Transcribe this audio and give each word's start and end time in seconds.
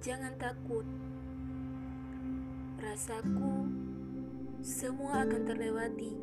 Jangan 0.00 0.32
takut. 0.40 0.88
Rasaku 2.80 3.68
semua 4.64 5.28
akan 5.28 5.44
terlewati. 5.44 6.16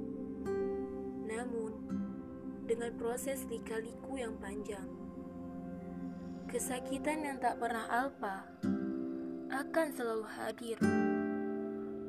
Namun, 1.29 1.77
dengan 2.65 2.89
proses 2.97 3.45
lika-liku 3.45 4.17
yang 4.17 4.33
panjang. 4.41 4.89
Kesakitan 6.49 7.21
yang 7.21 7.37
tak 7.37 7.61
pernah 7.61 7.85
alpa 7.85 8.49
akan 9.53 9.87
selalu 9.93 10.25
hadir. 10.25 10.81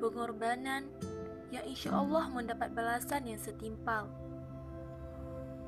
Pengorbanan 0.00 0.88
yang 1.52 1.68
insya 1.68 2.00
Allah 2.00 2.32
mendapat 2.32 2.72
balasan 2.72 3.28
yang 3.28 3.40
setimpal. 3.44 4.08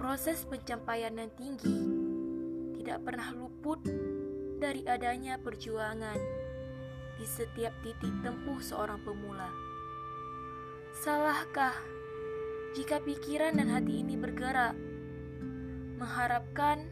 Proses 0.01 0.48
pencapaian 0.48 1.12
yang 1.12 1.28
tinggi 1.37 1.77
tidak 2.80 3.05
pernah 3.05 3.37
luput 3.37 3.84
dari 4.70 4.87
adanya 4.87 5.34
perjuangan 5.34 6.15
di 7.19 7.27
setiap 7.27 7.74
titik 7.83 8.15
tempuh 8.23 8.62
seorang 8.62 9.02
pemula. 9.02 9.51
Salahkah 10.95 11.74
jika 12.79 13.02
pikiran 13.02 13.59
dan 13.59 13.66
hati 13.66 13.98
ini 13.98 14.15
bergerak, 14.15 14.79
mengharapkan 15.98 16.87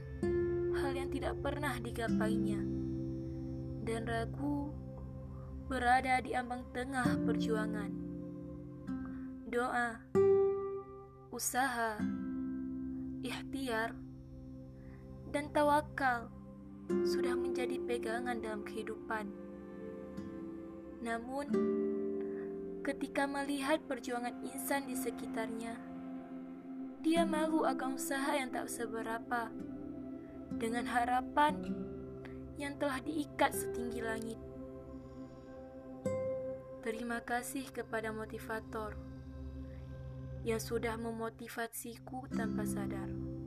hal 0.74 0.90
yang 0.90 1.06
tidak 1.14 1.38
pernah 1.38 1.78
digapainya, 1.78 2.58
dan 3.86 4.10
ragu 4.10 4.74
berada 5.70 6.18
di 6.18 6.34
ambang 6.34 6.66
tengah 6.74 7.14
perjuangan? 7.30 7.94
Doa, 9.46 10.02
usaha, 11.30 11.94
ikhtiar, 13.22 13.94
dan 15.30 15.46
tawakal 15.54 16.37
sudah 16.88 17.36
menjadi 17.36 17.76
pegangan 17.84 18.40
dalam 18.40 18.64
kehidupan. 18.64 19.28
Namun, 21.04 21.46
ketika 22.82 23.28
melihat 23.28 23.84
perjuangan 23.84 24.40
insan 24.42 24.88
di 24.88 24.96
sekitarnya, 24.96 25.76
dia 27.04 27.22
malu 27.22 27.62
akan 27.62 27.94
usaha 27.94 28.34
yang 28.34 28.50
tak 28.50 28.66
seberapa 28.66 29.52
dengan 30.58 30.88
harapan 30.90 31.54
yang 32.58 32.74
telah 32.80 32.98
diikat 33.04 33.54
setinggi 33.54 34.00
langit. 34.02 34.40
Terima 36.82 37.22
kasih 37.22 37.68
kepada 37.70 38.10
motivator 38.10 38.96
yang 40.42 40.58
sudah 40.58 40.96
memotivasiku 40.96 42.26
tanpa 42.32 42.64
sadar. 42.64 43.37